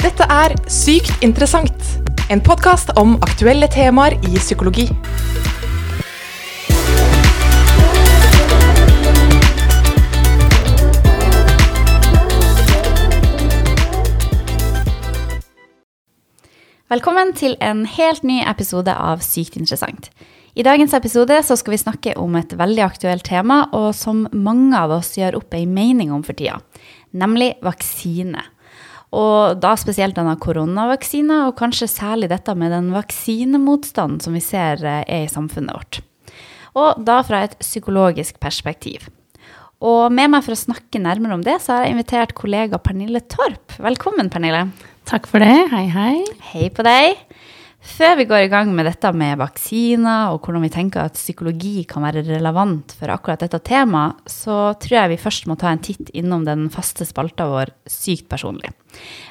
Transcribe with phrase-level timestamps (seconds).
[0.00, 1.82] Dette er Sykt interessant,
[2.32, 4.86] en podkast om aktuelle temaer i psykologi.
[16.88, 20.08] Velkommen til en helt ny episode av Sykt interessant.
[20.56, 24.96] I dagens episode skal vi snakke om et veldig aktuelt tema, og som mange av
[24.96, 26.56] oss gjør opp ei mening om for tida,
[27.12, 28.46] nemlig vaksine.
[29.16, 34.84] Og da spesielt denne koronavaksina, og kanskje særlig dette med den vaksinemotstanden som vi ser
[34.86, 36.02] eh, er i samfunnet vårt.
[36.78, 39.08] Og da fra et psykologisk perspektiv.
[39.80, 43.22] Og med meg for å snakke nærmere om det, så har jeg invitert kollega Pernille
[43.32, 43.74] Torp.
[43.80, 44.68] Velkommen, Pernille.
[45.08, 45.56] Takk for det.
[45.72, 46.14] Hei, hei.
[46.52, 47.18] Hei på deg.
[47.80, 51.86] Før vi går i gang med dette med vaksiner og hvordan vi tenker at psykologi
[51.88, 55.80] kan være relevant for akkurat dette temaet, så tror jeg vi først må ta en
[55.80, 58.68] titt innom den faste spalta vår Sykt personlig.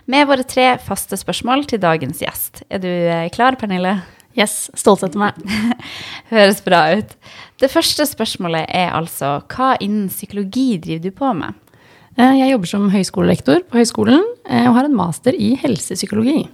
[0.09, 2.63] Med våre tre faste spørsmål til dagens gjest.
[2.73, 3.99] Er du eh, klar, Pernille?
[4.37, 5.37] Yes, Stolt etter meg.
[6.33, 7.13] Høres bra ut.
[7.61, 11.53] Det første spørsmålet er altså hva innen psykologi driver du på med?
[12.17, 16.47] Eh, Jeg jobber som høyskolelektor på høyskolen eh, og har en master i helsepsykologi.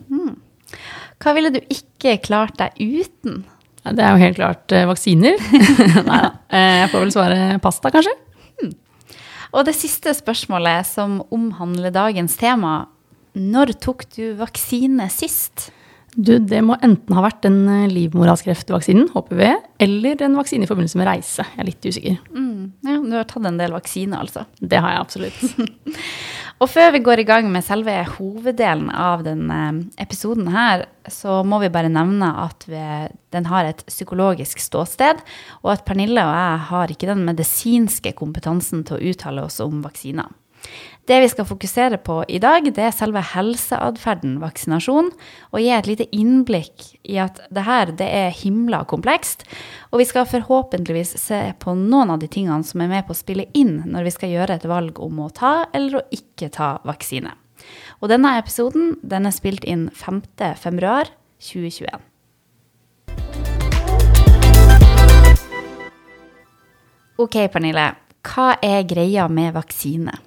[1.24, 3.44] Hva ville du ikke klart deg uten?
[3.86, 5.38] Det er jo helt klart eh, vaksiner.
[6.10, 6.32] Nei da.
[6.56, 8.16] Jeg får vel svare pasta, kanskje?
[9.56, 12.88] Og det siste spørsmålet som omhandler dagens tema.
[13.36, 15.70] Når tok du vaksine sist?
[16.16, 19.42] Du, det må enten ha vært den eh, livmorhalskreftvaksinen, HPV,
[19.84, 21.44] eller en vaksine i forbindelse med reise.
[21.44, 22.20] Jeg er litt usikker.
[22.88, 24.46] Ja, du har tatt en del vaksiner, altså.
[24.62, 25.42] Det har jeg absolutt.
[26.64, 31.60] Og før vi går i gang med selve hoveddelen av denne episoden her, så må
[31.60, 32.84] vi bare nevne at vi,
[33.36, 35.20] den har et psykologisk ståsted,
[35.66, 39.84] og at Pernille og jeg har ikke den medisinske kompetansen til å uttale oss om
[39.84, 40.32] vaksiner.
[41.06, 45.12] Det vi skal fokusere på i dag, det er selve helseatferden vaksinasjon,
[45.54, 49.46] og gi et lite innblikk i at det her det er himla komplekst.
[49.94, 53.22] Og vi skal forhåpentligvis se på noen av de tingene som er med på å
[53.22, 56.74] spille inn når vi skal gjøre et valg om å ta eller å ikke ta
[56.90, 57.38] vaksine.
[58.02, 60.24] Og denne episoden den er spilt inn 5.
[60.58, 62.02] februar 2021.
[67.22, 67.92] Ok, Pernille.
[68.26, 70.18] Hva er greia med vaksine?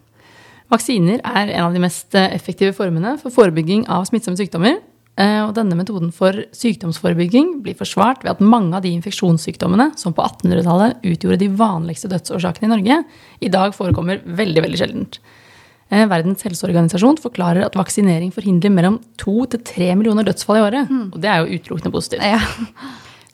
[0.73, 4.79] Vaksiner er en av de mest eh, effektive formene for forebygging av smittsomme sykdommer.
[5.19, 10.13] Eh, Og denne metoden for sykdomsforebygging blir forsvart ved at mange av de infeksjonssykdommene som
[10.15, 13.01] på 1800-tallet utgjorde de vanligste dødsårsakene i Norge,
[13.41, 15.19] i dag forekommer veldig, veldig sjeldent.
[15.91, 20.93] Eh, Verdens helseorganisasjon forklarer at vaksinering forhindrer mellom to til tre millioner dødsfall i året.
[21.15, 22.29] Og det er jo utelukkende positivt.
[22.29, 22.43] Ja.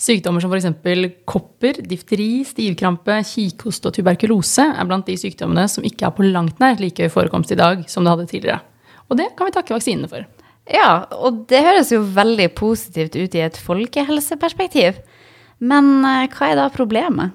[0.04, 1.14] Sykdommer som f.eks.
[1.24, 6.60] kopper, difteri, stivkrampe, kikhoste og tuberkulose er blant de sykdommene som ikke er på langt
[6.60, 8.60] nær like høy forekomst i dag som det hadde tidligere.
[9.08, 10.26] Og det kan vi takke vaksinene for.
[10.68, 15.00] Ja, og det høres jo veldig positivt ut i et folkehelseperspektiv.
[15.64, 17.32] Men eh, hva er da problemet?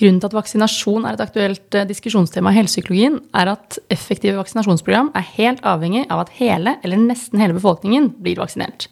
[0.00, 5.12] Grunnen til at vaksinasjon er et aktuelt eh, diskusjonstema i helsepsykologien, er at effektive vaksinasjonsprogram
[5.18, 8.88] er helt avhengig av at hele eller nesten hele befolkningen blir vaksinert.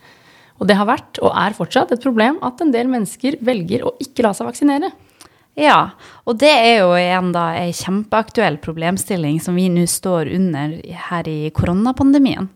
[0.61, 3.95] Og det har vært, og er fortsatt, et problem at en del mennesker velger å
[4.03, 4.91] ikke la seg vaksinere.
[5.59, 5.91] Ja,
[6.29, 10.77] og det er jo igjen da ei kjempeaktuell problemstilling som vi nå står under
[11.09, 12.49] her i koronapandemien.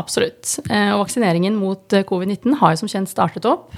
[0.00, 0.54] Absolutt.
[0.70, 3.74] Eh, Og vaksineringen mot eh, covid-19 har jo som kjent startet opp.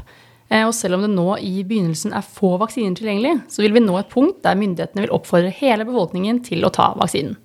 [0.49, 3.83] Eh, Og selv om det nå i begynnelsen er få vaksiner tilgjengelig, så vil vi
[3.83, 7.37] nå et punkt der myndighetene vil oppfordre hele befolkningen til å ta vaksinen.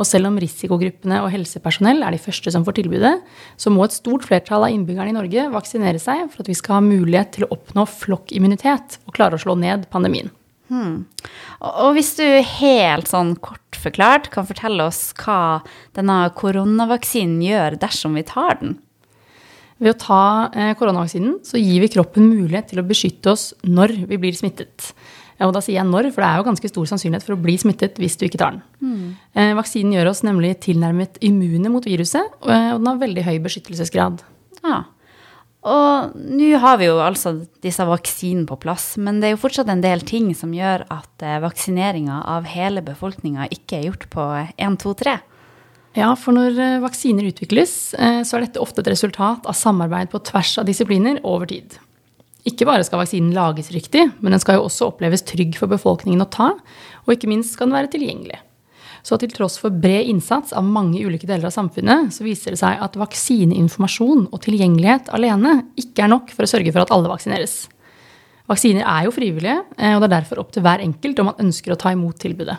[0.00, 3.14] Og selv om risikogruppene og helsepersonell er de første som får tilbudet,
[3.60, 6.78] så må et stort flertall av innbyggerne i Norge vaksinere seg for at vi skal
[6.78, 10.32] ha mulighet til å oppnå flokkimmunitet og klare å slå ned pandemien.
[10.72, 15.60] Og og hvis du helt sånn kort forklart kan fortelle oss hva
[15.96, 18.78] denne koronavaksinen gjør dersom vi tar den?
[19.82, 20.24] Ved å ta
[20.54, 24.92] eh, koronavaksinen så gir vi kroppen mulighet til å beskytte oss når vi blir smittet.
[25.42, 27.42] Ja, Og da sier jeg når, for det er jo ganske stor sannsynlighet for å
[27.42, 28.62] bli smittet hvis du ikke tar den.
[28.78, 29.56] Mm.
[29.58, 34.22] vaksinen gjør oss nemlig tilnærmet immune mot viruset, og eh, den har veldig høy beskyttelsesgrad.
[34.62, 34.84] Ja.
[35.62, 39.70] Og nå har vi jo altså disse vaksinene på plass, men det er jo fortsatt
[39.70, 44.26] en del ting som gjør at eh, vaksineringa av hele befolkninga ikke er gjort på
[44.56, 45.18] 1, 2, 3.
[45.98, 50.10] Ja, for når eh, vaksiner utvikles, eh, så er dette ofte et resultat av samarbeid
[50.10, 51.78] på tvers av disipliner over tid.
[52.48, 56.24] Ikke bare skal vaksinen lages riktig, men den skal jo også oppleves trygg for befolkningen
[56.24, 56.48] å ta,
[57.04, 58.40] og ikke minst skal den være tilgjengelig.
[59.02, 62.60] Så til tross for bred innsats av mange ulike deler av samfunnet, så viser det
[62.60, 67.10] seg at vaksineinformasjon og tilgjengelighet alene ikke er nok for å sørge for at alle
[67.10, 67.56] vaksineres.
[68.50, 71.42] Vaksiner er jo frivillige, eh, og det er derfor opp til hver enkelt om man
[71.46, 72.58] ønsker å ta imot tilbudet.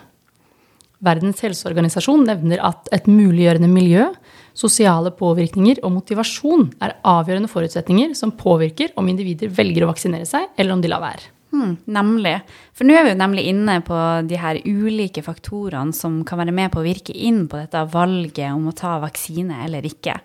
[1.04, 4.08] Verdens helseorganisasjon nevner at et muliggjørende miljø
[4.54, 10.46] Sosiale påvirkninger og motivasjon er avgjørende forutsetninger som påvirker om individer velger å vaksinere seg,
[10.56, 11.30] eller om de lar være.
[11.54, 12.34] Hmm, nemlig.
[12.74, 16.54] For nå er vi jo nemlig inne på de her ulike faktorene som kan være
[16.54, 20.16] med på å virke inn på dette valget om å ta vaksine eller ikke.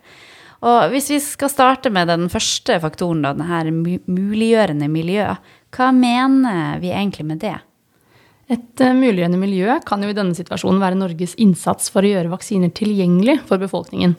[0.65, 5.29] Og hvis vi skal starte med den første faktoren, da, her muliggjørende miljø,
[5.75, 7.55] hva mener vi egentlig med det?
[8.49, 12.31] Et uh, muliggjørende miljø kan jo i denne situasjonen være Norges innsats for å gjøre
[12.31, 14.15] vaksiner tilgjengelig for befolkningen.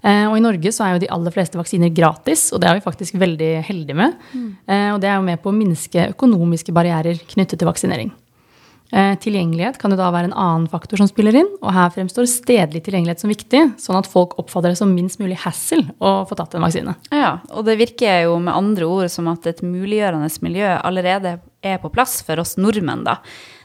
[0.00, 2.78] Uh, og i Norge så er jo de aller fleste vaksiner gratis, og det er
[2.78, 4.14] vi faktisk veldig heldige med.
[4.32, 4.52] Mm.
[4.64, 8.14] Uh, og det er jo med på å minske økonomiske barrierer knyttet til vaksinering.
[8.86, 12.84] Tilgjengelighet kan jo da være en annen faktor som spiller inn, og her fremstår stedlig
[12.86, 16.54] tilgjengelighet som viktig, sånn at folk oppfatter det som minst mulig hassle å få tatt
[16.54, 16.94] en vaksine.
[17.10, 21.34] Ja, og det virker jo med andre ord som at et muliggjørende miljø allerede
[21.66, 23.18] er på plass for oss nordmenn, da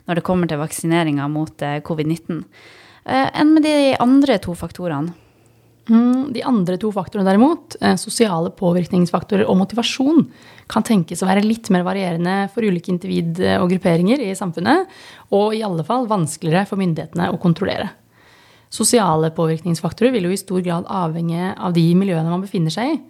[0.08, 2.44] når det kommer til vaksineringa mot eh, covid-19.
[3.06, 5.14] Eh, enn med de andre to faktorene?
[5.92, 10.28] Mm, de andre to faktorene derimot, eh, sosiale påvirkningsfaktorer og motivasjon,
[10.72, 14.88] kan tenkes å være litt mer varierende for ulike individ og grupperinger i samfunnet,
[15.34, 17.90] og i alle fall vanskeligere for myndighetene å kontrollere.
[18.72, 23.02] Sosiale påvirkningsfaktorer vil jo i stor grad avhenge av de miljøene man befinner seg i.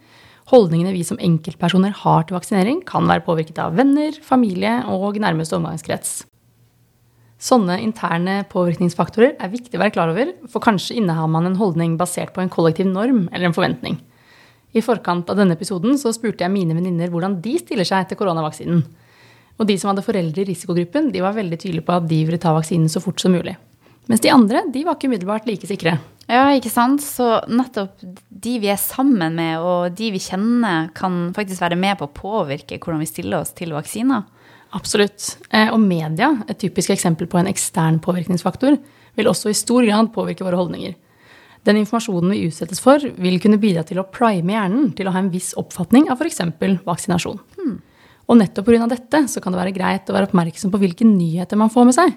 [0.50, 5.60] Holdningene vi som enkeltpersoner har til vaksinering, kan være påvirket av venner, familie og nærmeste
[5.60, 6.24] omgangskrets.
[7.42, 11.96] Sånne interne påvirkningsfaktorer er viktig å være klar over, for kanskje innehar man en holdning
[11.98, 13.98] basert på en kollektiv norm eller en forventning.
[14.78, 18.20] I forkant av denne episoden så spurte jeg mine venninner hvordan de stiller seg til
[18.20, 18.84] koronavaksinen.
[19.58, 22.40] Og de som hadde foreldre i risikogruppen, de var veldig tydelige på at de ville
[22.42, 23.58] ta vaksinen så fort som mulig.
[24.10, 25.98] Mens de andre de var ikke umiddelbart like sikre.
[26.30, 27.04] Ja, ikke sant?
[27.04, 31.98] Så nettopp de vi er sammen med, og de vi kjenner, kan faktisk være med
[32.00, 34.24] på å påvirke hvordan vi stiller oss til vaksiner.
[34.77, 35.35] Absolutt.
[35.51, 38.77] Eh, og media, et typisk eksempel på en ekstern påvirkningsfaktor,
[39.19, 40.95] vil også i stor grad påvirke våre holdninger.
[41.68, 45.21] Den informasjonen vi utsettes for, vil kunne bidra til å prime hjernen til å ha
[45.21, 46.41] en viss oppfatning av f.eks.
[46.88, 47.41] vaksinasjon.
[47.59, 47.77] Hmm.
[48.31, 48.88] Og nettopp pga.
[48.89, 51.97] dette så kan det være greit å være oppmerksom på hvilke nyheter man får med
[51.97, 52.15] seg.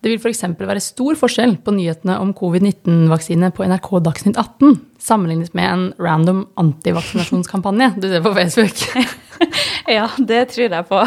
[0.00, 0.46] Det vil f.eks.
[0.56, 6.46] være stor forskjell på nyhetene om covid-19-vaksine på NRK Dagsnytt 18 sammenlignet med en random
[6.60, 8.80] antivaksinasjonskampanje du ser på Facebook.
[9.98, 11.02] ja, det tror jeg på.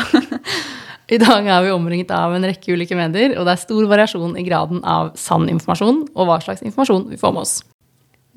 [1.13, 4.38] I dag er vi omringet av en rekke ulike medier, og det er stor variasjon
[4.38, 7.57] i graden av sann informasjon og hva slags informasjon vi får med oss.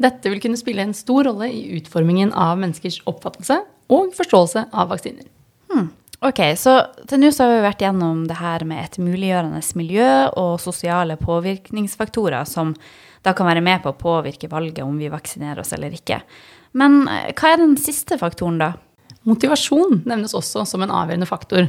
[0.01, 3.61] Dette vil kunne spille en stor rolle i utformingen av menneskers oppfattelse
[3.93, 5.29] og forståelse av vaksiner.
[5.69, 5.93] Hmm.
[6.25, 6.79] Ok, så
[7.09, 10.11] til nå så har vi vært gjennom det her med et muliggjørende miljø
[10.41, 12.73] og sosiale påvirkningsfaktorer som
[13.27, 16.23] da kan være med på å påvirke valget om vi vaksinerer oss eller ikke.
[16.79, 18.73] Men eh, hva er den siste faktoren, da?
[19.27, 21.69] Motivasjon nevnes også som en avgjørende faktor.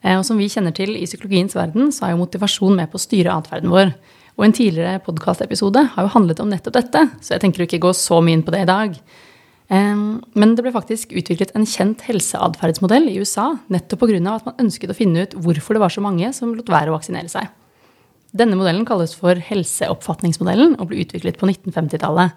[0.00, 3.00] Eh, og som vi kjenner til i psykologiens verden, så er jo motivasjon med på
[3.00, 3.92] å styre atferden vår.
[4.38, 7.82] Og en tidligere podkastepisode har jo handlet om nettopp dette, så jeg tenker å ikke
[7.84, 8.96] gå så mye inn på det i dag.
[9.72, 14.34] Men det ble faktisk utviklet en kjent helseatferdsmodell i USA nettopp pga.
[14.34, 16.96] at man ønsket å finne ut hvorfor det var så mange som lot være å
[16.98, 17.48] vaksinere seg.
[18.32, 22.36] Denne modellen kalles for helseoppfatningsmodellen og ble utviklet på 1950-tallet.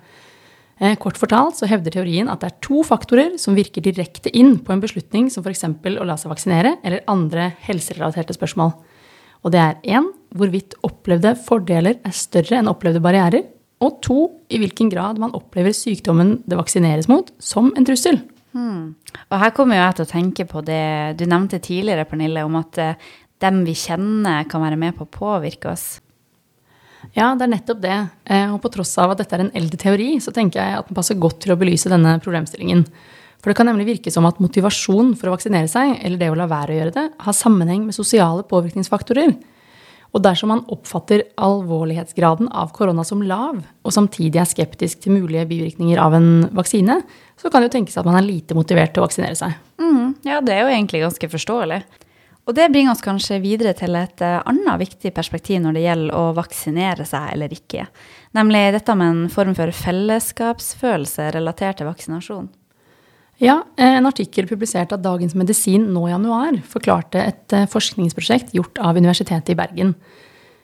[0.83, 4.57] Eh, kort fortalt så hevder teorien at det er to faktorer som virker direkte inn
[4.59, 5.63] på en beslutning som f.eks.
[5.71, 8.73] å la seg vaksinere eller andre helserelaterte spørsmål.
[9.47, 13.45] Og det er én hvorvidt opplevde fordeler er større enn opplevde barrierer,
[13.85, 18.19] og to, i hvilken grad man opplever sykdommen det vaksineres mot, som en trussel.
[18.55, 18.95] Hmm.
[19.27, 22.79] Og her kommer jeg til å tenke på det du nevnte tidligere, Pernille, om at
[22.81, 23.07] eh,
[23.43, 25.97] dem vi kjenner, kan være med på å påvirke oss.
[27.13, 27.97] Ja, det er nettopp det.
[28.31, 30.89] Eh, og på tross av at dette er en eldre teori, så tenker jeg at
[30.89, 32.85] den passer godt til å belyse denne problemstillingen.
[33.43, 36.37] For det kan nemlig virke som at motivasjon for å vaksinere seg, eller det å
[36.39, 39.35] la være å gjøre det, har sammenheng med sosiale påvirkningsfaktorer.
[40.15, 45.43] Og dersom man oppfatter alvorlighetsgraden av korona som lav, og samtidig er skeptisk til mulige
[45.49, 47.01] bivirkninger av en vaksine,
[47.35, 49.57] så kan det jo tenkes at man er lite motivert til å vaksinere seg.
[49.81, 51.81] Mm, ja, det er jo egentlig ganske forståelig.
[52.45, 56.15] Og det bringer oss kanskje videre til et uh, annet viktig perspektiv når det gjelder
[56.15, 57.87] å vaksinere seg eller ikke.
[58.37, 62.47] Nemlig dette med en form for fellesskapsfølelse relatert til vaksinasjon.
[63.37, 68.53] Ja, eh, En artikkel publisert av Dagens Medisin nå i januar forklarte et eh, forskningsprosjekt
[68.55, 69.91] gjort av Universitetet i Bergen.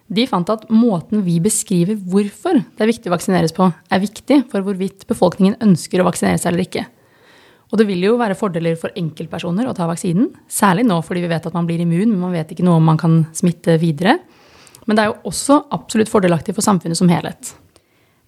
[0.08, 4.46] De fant at måten vi beskriver hvorfor det er viktig å vaksineres på, er viktig
[4.51, 6.86] for hvorvidt befolkningen ønsker å vaksinere seg eller ikke.
[7.72, 11.32] Og det vil jo være fordeler for enkeltpersoner å ta vaksinen, særlig nå fordi vi
[11.32, 14.18] vet at man blir immun, men man vet ikke noe om man kan smitte videre.
[14.88, 17.54] Men det er jo også absolutt fordelaktig for samfunnet som helhet.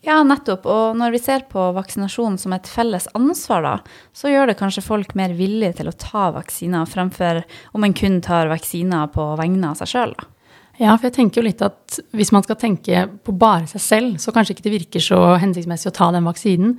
[0.03, 0.65] Ja, nettopp.
[0.67, 3.75] Og når vi ser på vaksinasjon som et felles ansvar, da,
[4.11, 8.19] så gjør det kanskje folk mer villige til å ta vaksiner, fremfor om en kun
[8.23, 10.15] tar vaksiner på vegne av seg sjøl.
[10.81, 14.13] Ja, for jeg tenker jo litt at hvis man skal tenke på bare seg selv,
[14.19, 16.71] så kanskje ikke det virker så hensiktsmessig å ta den vaksinen.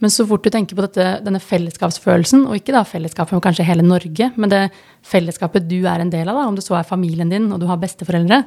[0.00, 3.66] Men så fort du tenker på dette, denne fellesskapsfølelsen, og ikke da fellesskapet med kanskje
[3.66, 4.68] hele Norge, men det
[5.10, 7.66] fellesskapet du er en del av, da, om det så er familien din og du
[7.68, 8.44] har besteforeldre,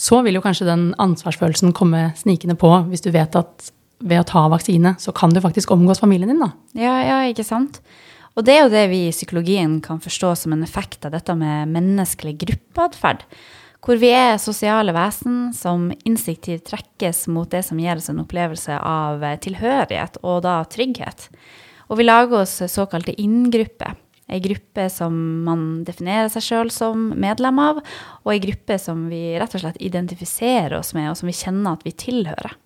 [0.00, 4.28] så vil jo kanskje den ansvarsfølelsen komme snikende på hvis du vet at ved å
[4.28, 6.54] ta vaksine, så kan du faktisk omgås familien din, da.
[6.72, 7.82] Ja, ja, ikke sant?
[8.38, 11.34] Og det er jo det vi i psykologien kan forstå som en effekt av dette
[11.36, 13.26] med menneskelig gruppeatferd.
[13.84, 18.76] Hvor vi er sosiale vesen som instinktivt trekkes mot det som gir oss en opplevelse
[18.76, 21.28] av tilhørighet, og da trygghet.
[21.88, 23.96] Og vi lager oss såkalte inngrupper.
[24.30, 25.14] Ei gruppe som
[25.46, 27.82] man definerer seg sjøl som medlem av,
[28.24, 31.74] og ei gruppe som vi rett og slett identifiserer oss med, og som vi kjenner
[31.74, 32.56] at vi tilhører.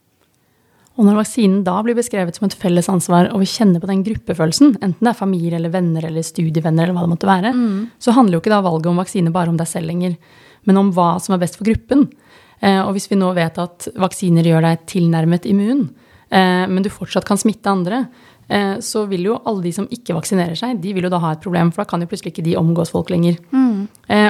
[0.94, 4.04] Og når vaksinen da blir beskrevet som et felles ansvar, og vi kjenner på den
[4.06, 7.80] gruppefølelsen, enten det er familie eller venner eller studievenner, eller hva det måtte være, mm.
[7.98, 10.14] så handler jo ikke da valget om vaksine bare om deg selv lenger,
[10.68, 12.06] men om hva som er best for gruppen.
[12.62, 15.88] Eh, og hvis vi nå vet at vaksiner gjør deg tilnærmet immun,
[16.30, 18.04] eh, men du fortsatt kan smitte andre,
[18.84, 21.40] så vil jo alle de som ikke vaksinerer seg, de vil jo da ha et
[21.40, 23.38] problem, for da kan jo plutselig ikke de omgås folk lenger.
[23.56, 23.86] Mm.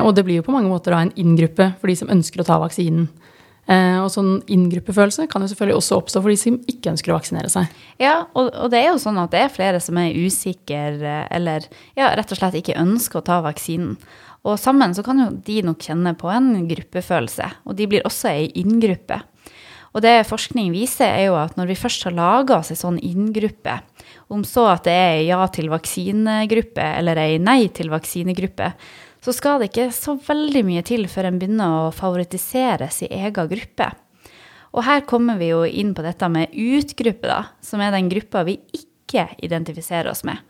[0.06, 2.46] Og det blir jo på mange måter da en inngruppe for de som ønsker å
[2.46, 3.08] ta vaksinen.
[3.64, 7.16] Eh, og sånn inngruppefølelse kan jo selvfølgelig også oppstå for de som ikke ønsker å
[7.16, 7.70] vaksinere seg.
[8.02, 11.22] Ja, og, og, det er jo sånn at det er flere som er usikre eh,
[11.32, 11.64] eller
[11.96, 13.96] ja, rett og slett ikke ønsker å ta vaksinen.
[14.44, 18.28] Og sammen så kan jo de nok kjenne på en gruppefølelse, og de blir også
[18.34, 19.22] ei inngruppe.
[19.94, 22.98] Og det forskning viser, er jo at når vi først har laga oss ei sånn
[23.00, 23.78] inngruppe,
[24.32, 28.70] om så at det er ei ja til vaksinegruppe eller ei nei til vaksinegruppe,
[29.24, 33.50] så skal det ikke så veldig mye til før en begynner å favorittisere sin egen
[33.50, 33.90] gruppe.
[34.74, 38.42] Og her kommer vi jo inn på dette med utgruppe, da, som er den gruppa
[38.48, 40.40] vi ikke identifiserer oss med.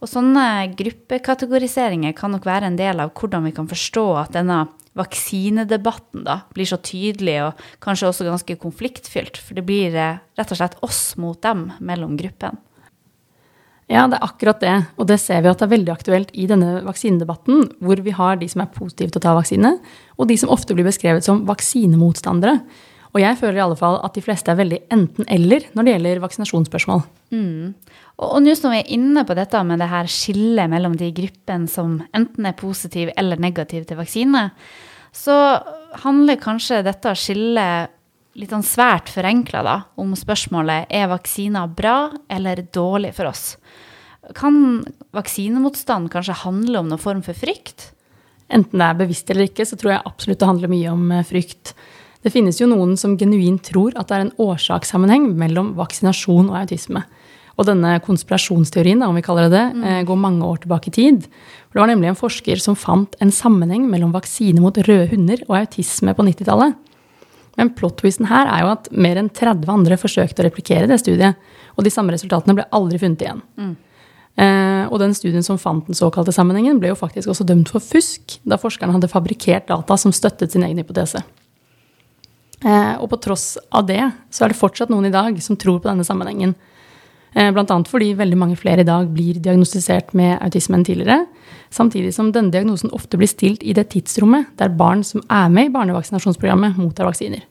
[0.00, 4.62] Og sånne gruppekategoriseringer kan nok være en del av hvordan vi kan forstå at denne
[4.98, 9.38] vaksinedebatten da blir så tydelig og kanskje også ganske konfliktfylt.
[9.38, 12.58] For det blir eh, rett og slett oss mot dem mellom gruppene.
[13.90, 14.74] Ja, det er akkurat det.
[15.02, 18.38] Og det ser vi at det er veldig aktuelt i denne vaksinedebatten, hvor vi har
[18.38, 19.72] de som er positive til å ta vaksine,
[20.14, 22.60] og de som ofte blir beskrevet som vaksinemotstandere.
[23.10, 26.22] Og jeg føler i alle fall at de fleste er veldig enten-eller når det gjelder
[26.22, 27.02] vaksinasjonsspørsmål.
[27.34, 27.72] Mm.
[28.20, 31.10] Og, og nå som vi er inne på dette med det her skillet mellom de
[31.16, 34.44] gruppene som enten er positive eller negative til vaksine,
[35.10, 35.36] så
[36.04, 37.90] handler kanskje dette skillet
[38.40, 43.54] litt sånn svært forenkla om spørsmålet er vaksiner bra eller dårlig for oss.
[44.36, 44.82] Kan
[45.16, 47.90] vaksinemotstand kanskje handle om noen form for frykt?
[48.50, 51.26] Enten det er bevisst eller ikke, så tror jeg absolutt det handler mye om eh,
[51.26, 51.74] frykt.
[52.20, 56.58] Det finnes jo noen som genuint tror at det er en årsakssammenheng mellom vaksinasjon og
[56.64, 57.04] autisme.
[57.60, 59.86] Og denne konspirasjonsteorien, om vi kaller det det, mm.
[59.86, 61.24] Eh, går mange år tilbake i tid.
[61.68, 65.44] For det var nemlig en forsker som fant en sammenheng mellom vaksine mot røde hunder
[65.48, 66.76] og autisme på 90-tallet.
[67.60, 71.36] Men plot-twisten her er jo at mer enn 30 andre forsøkte å replikere det studiet.
[71.76, 73.42] Og de samme resultatene ble aldri funnet igjen.
[73.60, 73.74] Mm.
[74.40, 77.84] Eh, og den studien som fant den såkalte sammenhengen, ble jo faktisk også dømt for
[77.84, 81.20] fusk, da forskerne hadde fabrikkert data som støttet sin egen hypotese.
[82.64, 84.02] Eh, og på tross av det
[84.32, 86.56] så er det fortsatt noen i dag som tror på denne sammenhengen.
[87.34, 87.76] Eh, Bl.a.
[87.86, 91.26] fordi veldig mange flere i dag blir diagnostisert med autisme enn tidligere.
[91.70, 95.70] Samtidig som denne diagnosen ofte blir stilt i det tidsrommet der barn som er med
[95.70, 97.46] i barnevaksinasjonsprogrammet, mottar vaksiner.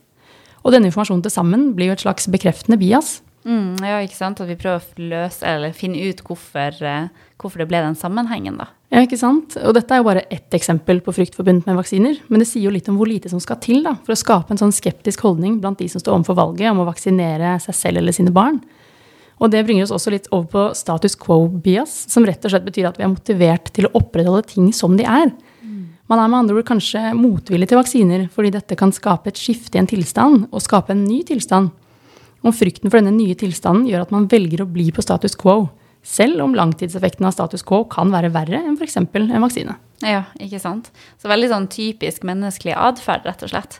[0.60, 3.20] Og denne informasjonen til sammen blir jo et slags bekreftende bias.
[3.48, 4.42] Mm, ja, ikke sant?
[4.42, 7.08] At vi prøver å løse, eller finne ut hvorfor, eh,
[7.40, 8.68] hvorfor, det ble den sammenhengen, da.
[8.92, 9.56] Ja, ikke sant?
[9.64, 12.18] Og dette er jo bare ett eksempel på frykt forbundet med vaksiner.
[12.28, 14.52] Men det sier jo litt om hvor lite som skal til da, for å skape
[14.52, 18.02] en sånn skeptisk holdning blant de som står overfor valget om å vaksinere seg selv
[18.02, 18.60] eller sine barn.
[19.40, 22.90] Og det bringer oss også litt over på status quo-bias, som rett og slett betyr
[22.90, 25.32] at vi er motivert til å opprettholde ting som de er.
[26.10, 29.78] Man er med andre ord kanskje motvillig til vaksiner fordi dette kan skape et skifte
[29.78, 31.70] i en tilstand og skape en ny tilstand.
[32.42, 35.68] Og frykten for denne nye tilstanden gjør at man velger å bli på status quo,
[36.02, 38.98] selv om langtidseffekten av status quo kan være verre enn f.eks.
[38.98, 39.76] en vaksine.
[40.02, 40.88] Ja, ikke sant.
[41.20, 43.78] Så veldig sånn typisk menneskelig atferd, rett og slett.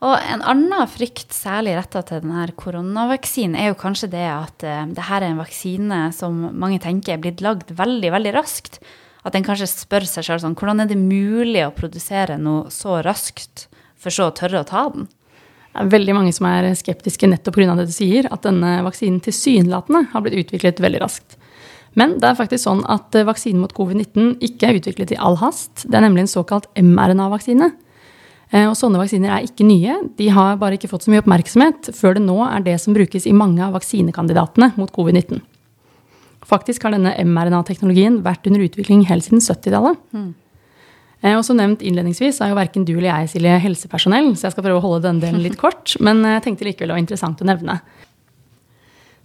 [0.00, 4.86] Og en annen frykt, særlig retta til denne koronavaksinen, er jo kanskje det at uh,
[4.88, 8.80] det er en vaksine som mange tenker er blitt lagd veldig, veldig raskt.
[9.28, 13.02] At en kanskje spør seg sjøl sånn Hvordan er det mulig å produsere noe så
[13.04, 13.66] raskt,
[14.00, 15.10] for så å tørre å ta den?
[15.70, 17.76] Det er veldig mange som er skeptiske nettopp pga.
[17.78, 21.36] det du sier, at denne vaksinen tilsynelatende har blitt utviklet veldig raskt.
[21.98, 25.36] Men det er faktisk sånn at eh, vaksinen mot covid-19 ikke er utviklet i all
[25.42, 25.84] hast.
[25.84, 27.70] Det er nemlig en såkalt mRNA-vaksine.
[28.50, 29.96] Eh, og sånne vaksiner er ikke nye.
[30.18, 33.28] De har bare ikke fått så mye oppmerksomhet før det nå er det som brukes
[33.30, 35.38] i mange av vaksinekandidatene mot covid-19.
[36.50, 40.00] Faktisk har denne mRNA-teknologien vært under utvikling helt siden 70-tallet.
[40.16, 40.30] Mm.
[41.22, 44.56] Eh, Og som nevnt innledningsvis er jo verken du eller jeg Silje, helsepersonell, så jeg
[44.56, 45.94] skal prøve å holde denne delen litt kort.
[46.06, 47.80] Men jeg tenkte likevel det var interessant å nevne.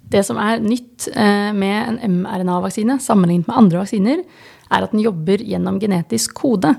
[0.05, 4.21] Det som er nytt eh, med en mRNA-vaksine sammenlignet med andre vaksiner,
[4.65, 6.75] er at den jobber gjennom genetisk kode.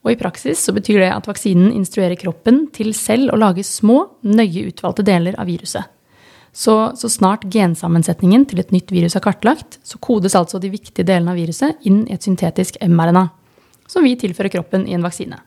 [0.00, 4.02] Og i praksis så betyr det at vaksinen instruerer kroppen til selv å lage små,
[4.24, 5.84] nøye utvalgte deler av viruset.
[6.52, 11.06] Så, så snart gensammensetningen til et nytt virus er kartlagt, så kodes altså de viktige
[11.06, 13.28] delene av viruset inn i et syntetisk mRNA,
[13.90, 15.38] som vi tilfører kroppen i en vaksine.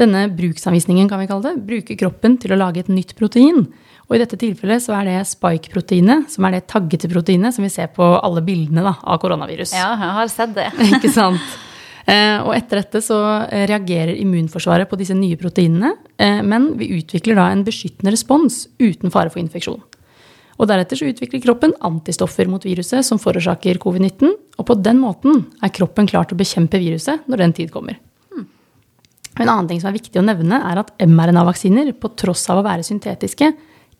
[0.00, 3.64] Denne bruksanvisningen kan vi kalle det, bruker kroppen til å lage et nytt protein.
[4.08, 7.72] Og i dette tilfellet så er det spike-proteinet, som er det taggete proteinet som vi
[7.72, 9.74] ser på alle bildene da, av koronavirus.
[9.76, 10.70] Ja, jeg har sett det.
[10.96, 11.44] Ikke sant?
[12.10, 16.90] Eh, og etter dette så eh, reagerer immunforsvaret på disse nye proteinene, eh, men vi
[16.96, 19.78] utvikler da en beskyttende respons uten fare for infeksjon.
[20.60, 25.44] Og deretter så utvikler kroppen antistoffer mot viruset som forårsaker covid-19, og på den måten
[25.62, 28.00] er kroppen klar til å bekjempe viruset når den tid kommer.
[29.40, 32.66] En annen ting som er viktig å nevne, er at mRNA-vaksiner, på tross av å
[32.66, 33.54] være syntetiske,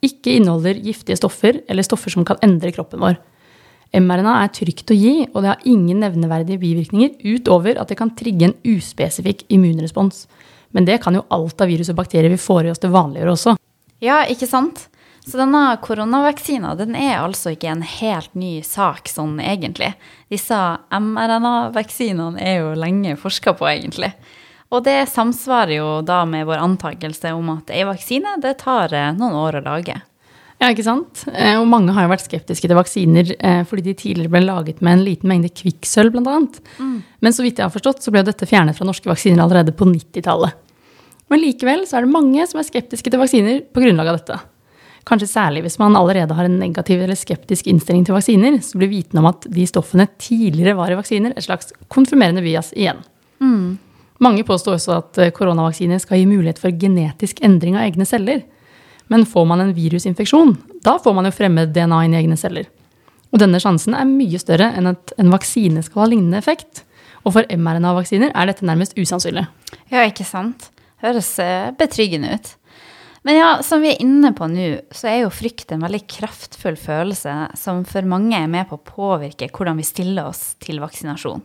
[0.05, 3.17] ikke inneholder giftige stoffer eller stoffer som kan endre kroppen vår.
[3.97, 8.13] mRNA er trygt å gi, og det har ingen nevneverdige bivirkninger utover at det kan
[8.15, 10.27] trigge en uspesifikk immunrespons.
[10.71, 13.35] Men det kan jo alt av virus og bakterier vi får i oss til vanliggjøre
[13.35, 13.57] også.
[14.01, 14.87] Ja, ikke sant?
[15.27, 19.93] Så denne koronavaksina den er altså ikke en helt ny sak sånn egentlig.
[20.33, 20.59] Disse
[20.91, 24.15] mRNA-vaksinene er jo lenge forska på, egentlig.
[24.71, 29.11] Og det samsvarer jo da med vår antakelse om at ei vaksine det tar eh,
[29.19, 29.99] noen år å lage.
[30.61, 31.23] Ja, ikke sant?
[31.33, 34.83] Eh, Og mange har jo vært skeptiske til vaksiner eh, fordi de tidligere ble laget
[34.85, 36.37] med en liten mengde kvikksølv, bl.a.
[36.77, 36.99] Mm.
[37.25, 39.89] Men så vidt jeg har forstått, så ble dette fjernet fra norske vaksiner allerede på
[39.89, 40.59] 90-tallet.
[41.31, 44.39] Men likevel så er det mange som er skeptiske til vaksiner på grunnlag av dette.
[45.09, 48.91] Kanskje særlig hvis man allerede har en negativ eller skeptisk innstilling til vaksiner, så blir
[48.93, 53.01] viten om at de stoffene tidligere var i vaksiner, et slags konfirmerende bias igjen.
[54.21, 58.43] Mange påstår også at eh, koronavaksiner skal gi mulighet for genetisk endring av egne celler.
[59.11, 60.55] Men får man en virusinfeksjon,
[60.87, 62.69] da får man jo fremmed DNA inn i egne celler.
[63.31, 66.85] Og denne sjansen er mye større enn at en vaksine skal ha lignende effekt.
[67.27, 69.45] Og for mRNA-vaksiner er dette nærmest usannsynlig.
[69.93, 70.71] Ja, ikke sant?
[71.03, 72.55] Høres eh, betryggende ut.
[73.27, 76.79] Men ja, som vi er inne på nå, så er jo frykt en veldig kraftfull
[76.81, 81.45] følelse som for mange er med på å påvirke hvordan vi stiller oss til vaksinasjon.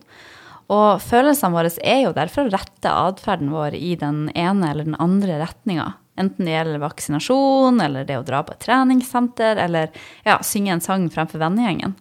[0.72, 4.96] Og følelsene våre er jo derfor å rette atferden vår i den ene eller den
[5.02, 5.92] andre retninga.
[6.16, 9.92] Enten det gjelder vaksinasjon, eller det å dra på et treningssenter, eller
[10.26, 11.96] ja, synge en sang fremfor vennegjengen.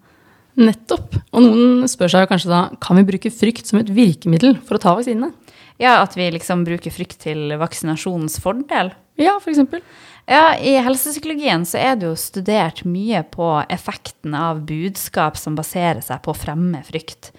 [0.56, 1.18] Nettopp.
[1.36, 4.84] Og noen spør seg kanskje da kan vi bruke frykt som et virkemiddel for å
[4.84, 5.34] ta vaksinene.
[5.82, 8.94] Ja, at vi liksom bruker frykt til vaksinasjonens fordel.
[9.20, 9.84] Ja, eksempel.
[10.26, 16.02] Ja, I helsepsykologien så er det jo studert mye på effekten av budskap som baserer
[16.04, 17.34] seg på å fremme frykt.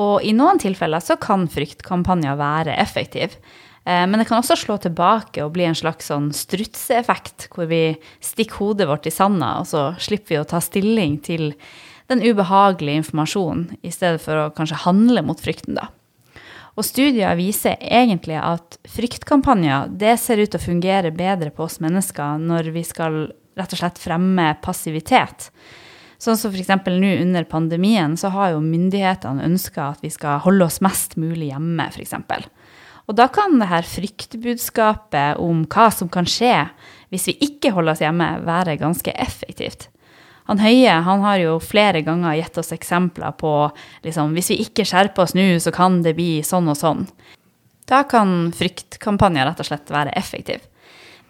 [0.00, 3.34] Og i noen tilfeller så kan fryktkampanjer være effektiv.
[3.84, 7.96] Eh, Men det kan også slå tilbake og bli en slags sånn strutseeffekt, hvor vi
[8.20, 11.52] stikker hodet vårt i sanda, og så slipper vi å ta stilling til
[12.08, 15.88] den ubehagelige informasjonen, i stedet for å kanskje handle mot frykten, da.
[16.72, 21.82] Og studier viser egentlig at fryktkampanjer det ser ut til å fungere bedre på oss
[21.84, 23.26] mennesker når vi skal
[23.60, 25.50] rett og slett fremme passivitet.
[26.22, 26.70] Sånn som f.eks.
[26.86, 31.50] nå under pandemien, så har jo myndighetene ønska at vi skal holde oss mest mulig
[31.50, 32.14] hjemme, f.eks.
[33.12, 36.54] Og da kan det her fryktbudskapet om hva som kan skje
[37.12, 39.90] hvis vi ikke holder oss hjemme, være ganske effektivt.
[40.48, 43.52] Han Høie han har jo flere ganger gitt oss eksempler på
[44.06, 47.04] liksom, hvis vi ikke skjerper oss nå, så kan det bli sånn og sånn.
[47.84, 50.64] Da kan fryktkampanjer rett og slett være effektiv.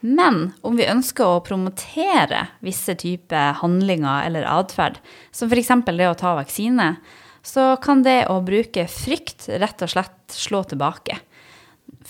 [0.06, 5.02] Men om vi ønsker å promotere visse typer handlinger eller atferd,
[5.34, 5.74] som f.eks.
[5.90, 6.92] det å ta vaksine,
[7.42, 11.18] så kan det å bruke frykt rett og slett slå tilbake.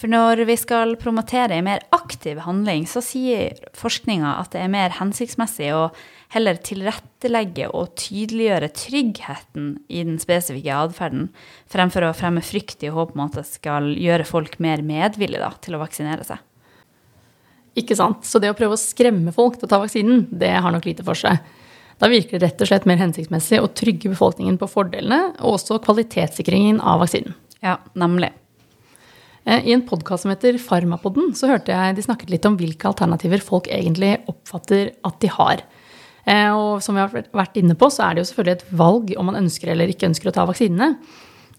[0.02, 4.72] For når vi skal promotere en mer aktiv handling, så sier forskninga at det er
[4.72, 5.84] mer hensiktsmessig å
[6.34, 11.28] heller tilrettelegge og tydeliggjøre tryggheten i den spesifikke atferden,
[11.70, 15.52] fremfor å fremme frykt i håp om at det skal gjøre folk mer medvillige da,
[15.62, 16.42] til å vaksinere seg.
[17.78, 18.26] Ikke sant?
[18.26, 21.06] Så det å prøve å skremme folk til å ta vaksinen, det har nok lite
[21.06, 21.38] for seg.
[22.02, 25.78] Da virker det rett og slett mer hensiktsmessig å trygge befolkningen på fordelene, og også
[25.86, 27.38] kvalitetssikringen av vaksinen.
[27.62, 28.34] Ja, nemlig.
[29.44, 32.86] Eh, I en podkast som heter Farmapodden, så hørte jeg de snakket litt om hvilke
[32.90, 35.64] alternativer folk egentlig oppfatter at de har.
[36.24, 39.14] Eh, Og som vi har vært inne på, så er det jo selvfølgelig et valg
[39.18, 40.96] om man ønsker eller ikke ønsker å ta vaksinene.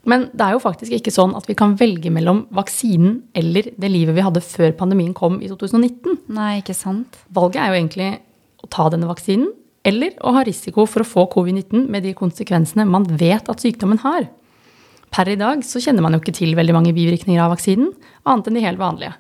[0.06, 3.91] Men det er jo faktisk ikke sånn at vi kan velge mellom vaksinen eller det
[3.91, 6.26] livet vi hadde før pandemien kom i 2019.
[6.28, 7.19] Nei, ikke sant?
[7.32, 8.10] Valget er jo egentlig
[8.63, 12.86] å ta denne vaksinen eller å ha risiko for å få covid-19 med de konsekvensene
[12.88, 14.28] man vet at sykdommen har.
[15.13, 17.91] Per i dag så kjenner man jo ikke til veldig mange bivirkninger av vaksinen,
[18.26, 19.13] annet enn de helt vanlige.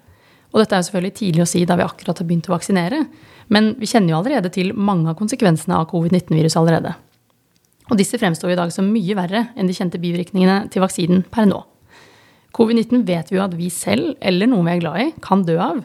[0.53, 3.03] Og dette er jo selvfølgelig tidlig å si da vi akkurat har begynt å vaksinere,
[3.53, 6.95] men vi kjenner jo allerede til mange av konsekvensene av covid-19-viruset allerede.
[7.91, 11.45] Og disse fremstår i dag som mye verre enn de kjente bivirkningene til vaksinen per
[11.49, 11.61] nå.
[12.53, 15.57] Covid-19 vet vi jo at vi selv, eller noen vi er glad i, kan dø
[15.61, 15.81] av,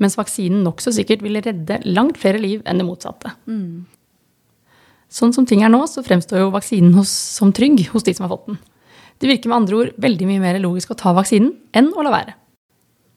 [0.00, 3.34] mens vaksinen nokså sikkert vil redde langt flere liv enn det motsatte.
[3.48, 3.84] Mm.
[5.10, 8.28] Sånn som ting er nå, så fremstår jo vaksinen hos, som trygg hos de som
[8.28, 8.60] har fått den.
[9.20, 12.12] Det virker med andre ord veldig mye mer logisk å ta vaksinen enn å la
[12.14, 12.36] være.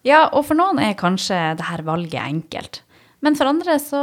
[0.04, 2.82] Ja, og for noen er kanskje dette valget enkelt.
[3.24, 4.02] Men for andre så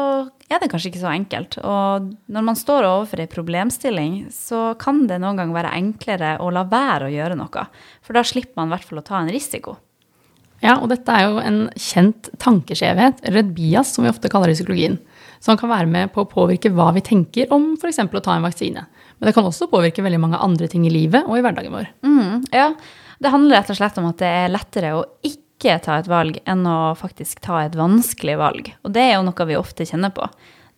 [0.49, 1.59] er det kanskje ikke så enkelt.
[1.61, 6.49] Og når man står overfor ei problemstilling, så kan det noen ganger være enklere å
[6.57, 7.67] la være å gjøre noe.
[8.01, 9.77] For da slipper man i hvert fall å ta en risiko.
[10.65, 14.49] Ja, og dette er jo en kjent tankeskjevhet, eller et bias, som vi ofte kaller
[14.49, 14.99] det i psykologien.
[15.41, 18.01] Som kan være med på å påvirke hva vi tenker om f.eks.
[18.01, 18.89] å ta en vaksine.
[19.21, 21.91] Men det kan også påvirke veldig mange andre ting i livet og i hverdagen vår.
[22.07, 22.73] Mm, ja,
[23.21, 26.39] Det handler rett og slett om at det er lettere å ikke ta et valg
[26.49, 28.71] enn å faktisk ta et vanskelig valg.
[28.81, 30.25] Og det er jo noe vi ofte kjenner på.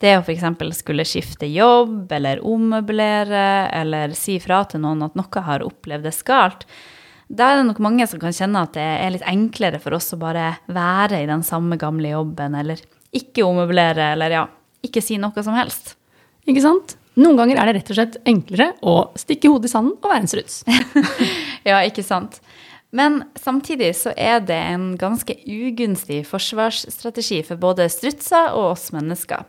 [0.02, 0.42] Det å f.eks.
[0.74, 6.16] skulle skifte jobb eller ommøblere eller si fra til noen at noe har opplevd det
[6.26, 6.66] galt.
[7.31, 10.11] Da er det nok mange som kan kjenne at det er litt enklere for oss
[10.12, 12.83] å bare være i den samme gamle jobben, eller
[13.14, 14.42] ikke ommøblere, eller ja,
[14.83, 15.94] ikke si noe som helst.
[16.50, 16.96] Ikke sant?
[17.20, 20.25] Noen ganger er det rett og slett enklere å stikke hodet i sanden og være
[20.25, 20.62] en struts.
[21.68, 22.38] ja, ikke sant.
[22.92, 29.44] Men samtidig så er det en ganske ugunstig forsvarsstrategi for både strutser og oss mennesker.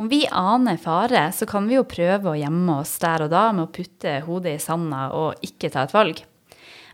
[0.00, 3.50] Om vi aner fare, så kan vi jo prøve å gjemme oss der og da
[3.52, 6.22] med å putte hodet i sanda og ikke ta et valg.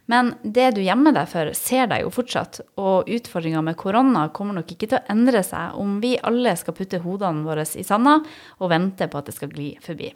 [0.07, 4.55] Men det du gjemmer deg for, ser deg jo fortsatt, og utfordringa med korona kommer
[4.55, 8.21] nok ikke til å endre seg om vi alle skal putte hodene våre i sanda
[8.61, 10.13] og vente på at det skal gli forbi.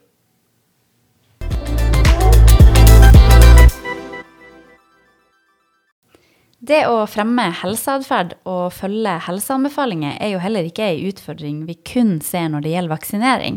[6.60, 12.18] Det å fremme helseatferd og følge helseanbefalinger er jo heller ikke ei utfordring vi kun
[12.20, 13.56] ser når det gjelder vaksinering.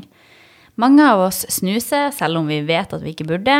[0.76, 3.58] Mange av oss snuser selv om vi vet at vi ikke burde.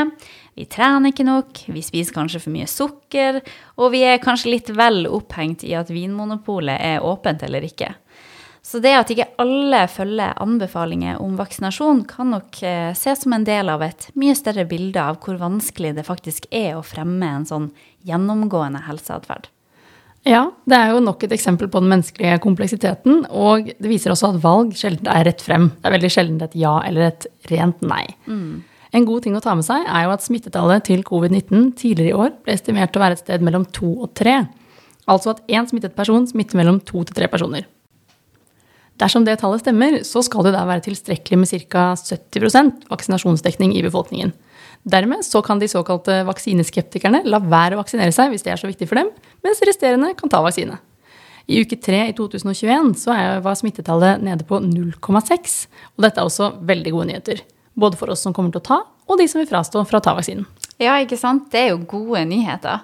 [0.58, 3.42] Vi trener ikke nok, vi spiser kanskje for mye sukker,
[3.78, 7.92] og vi er kanskje litt vel opphengt i at Vinmonopolet er åpent eller ikke.
[8.64, 13.46] Så det at ikke alle følger anbefalinger om vaksinasjon, kan nok eh, ses som en
[13.46, 17.50] del av et mye større bilde av hvor vanskelig det faktisk er å fremme en
[17.50, 17.68] sånn
[18.08, 19.50] gjennomgående helseatferd.
[20.24, 23.26] Ja, det er jo nok et eksempel på den menneskelige kompleksiteten.
[23.28, 25.70] Og det viser også at valg sjelden er rett frem.
[25.76, 28.06] Det er veldig sjelden et ja eller et rent nei.
[28.28, 28.64] Mm.
[28.94, 32.18] En god ting å ta med seg er jo at smittetallet til covid-19 tidligere i
[32.26, 34.44] år ble estimert til å være et sted mellom to og tre.
[35.10, 37.66] Altså at én smittet person smitter mellom to til tre personer.
[39.02, 41.88] Dersom det tallet stemmer, så skal det da være tilstrekkelig med ca.
[41.98, 44.32] 70% vaksinasjonsdekning i befolkningen.
[44.84, 48.68] Dermed så kan de såkalte vaksineskeptikerne la være å vaksinere seg hvis det er så
[48.68, 49.12] viktig for dem,
[49.46, 50.80] mens resterende kan ta vaksine.
[51.48, 55.58] I uke tre i 2021 så var smittetallet nede på 0,6,
[55.96, 57.44] og dette er også veldig gode nyheter.
[57.80, 60.04] Både for oss som kommer til å ta, og de som vil frastå fra å
[60.04, 60.48] ta vaksinen.
[60.80, 61.50] Ja, ikke sant.
[61.52, 62.84] Det er jo gode nyheter.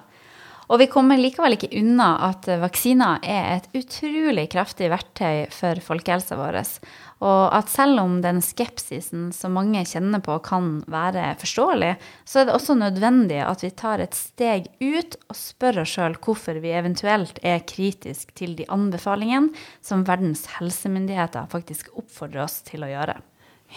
[0.70, 6.36] Og vi kommer likevel ikke unna at vaksiner er et utrolig kraftig verktøy for folkehelsa
[6.38, 6.58] vår.
[7.26, 11.90] Og at selv om den skepsisen som mange kjenner på kan være forståelig,
[12.22, 16.14] så er det også nødvendig at vi tar et steg ut og spør oss sjøl
[16.22, 19.50] hvorfor vi eventuelt er kritisk til de anbefalingene
[19.82, 23.18] som verdens helsemyndigheter faktisk oppfordrer oss til å gjøre.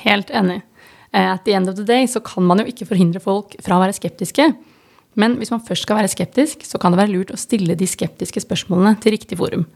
[0.06, 0.62] Helt enig.
[1.10, 3.80] Eh, at the end of the day så kan man jo ikke forhindre folk fra
[3.80, 4.52] å være skeptiske.
[5.20, 7.88] Men hvis man først skal være skeptisk, så kan det være lurt å stille de
[7.90, 9.68] skeptiske spørsmålene til riktig forum.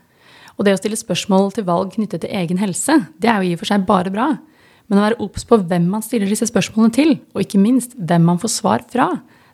[0.58, 3.58] Og det å stille spørsmål til valg knyttet til egen helse, det er jo i
[3.58, 4.32] og for seg bare bra.
[4.88, 8.26] Men å være obs på hvem man stiller disse spørsmålene til, og ikke minst hvem
[8.26, 9.12] man får svar fra,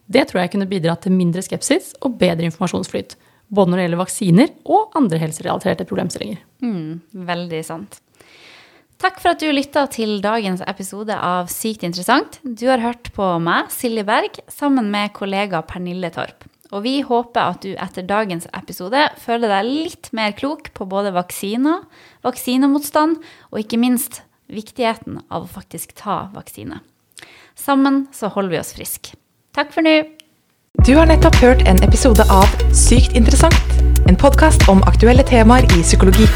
[0.07, 3.17] det tror jeg kunne bidratt til mindre skepsis og bedre informasjonsflyt.
[3.53, 6.39] Både når det gjelder vaksiner og andre helserelaterte problemstillinger.
[6.63, 7.99] Mm, veldig sant.
[9.03, 12.37] Takk for at du lytta til dagens episode av Sykt interessant.
[12.39, 16.45] Du har hørt på meg, Silje Berg, sammen med kollega Pernille Torp.
[16.71, 21.11] Og vi håper at du etter dagens episode føler deg litt mer klok på både
[21.17, 21.83] vaksiner,
[22.23, 23.19] vaksinemotstand
[23.51, 26.79] og ikke minst viktigheten av å faktisk ta vaksine.
[27.59, 29.19] Sammen så holder vi oss friske.
[29.51, 29.99] Takk for nå.
[30.87, 35.83] Du har nettopp hørt en episode av Sykt interessant, en podkast om aktuelle temaer i
[35.83, 36.31] psykologi.